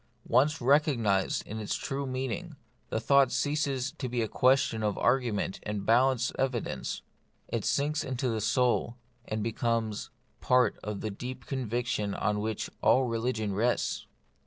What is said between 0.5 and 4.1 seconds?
recognised in its true meaning, the thought ceases to